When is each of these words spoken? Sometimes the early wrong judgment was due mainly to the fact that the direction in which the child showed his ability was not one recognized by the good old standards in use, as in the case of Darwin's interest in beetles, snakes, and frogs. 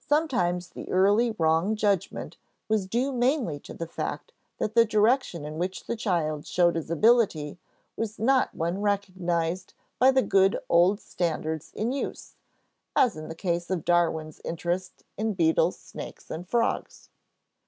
Sometimes 0.00 0.70
the 0.70 0.90
early 0.90 1.30
wrong 1.38 1.76
judgment 1.76 2.36
was 2.68 2.84
due 2.88 3.12
mainly 3.12 3.60
to 3.60 3.72
the 3.72 3.86
fact 3.86 4.32
that 4.58 4.74
the 4.74 4.84
direction 4.84 5.44
in 5.44 5.56
which 5.56 5.84
the 5.86 5.94
child 5.94 6.48
showed 6.48 6.74
his 6.74 6.90
ability 6.90 7.60
was 7.96 8.18
not 8.18 8.52
one 8.56 8.80
recognized 8.82 9.72
by 10.00 10.10
the 10.10 10.20
good 10.22 10.58
old 10.68 10.98
standards 11.00 11.70
in 11.74 11.92
use, 11.92 12.34
as 12.96 13.16
in 13.16 13.28
the 13.28 13.36
case 13.36 13.70
of 13.70 13.84
Darwin's 13.84 14.40
interest 14.44 15.04
in 15.16 15.32
beetles, 15.32 15.78
snakes, 15.78 16.28
and 16.28 16.48
frogs. 16.48 17.10